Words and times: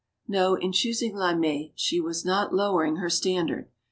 No, 0.27 0.55
in 0.55 0.71
choosing 0.71 1.13
Lamet, 1.15 1.73
she 1.75 2.01
was 2.01 2.25
not 2.25 2.51
lowering 2.55 2.95
her 2.95 3.07
standard. 3.11 3.69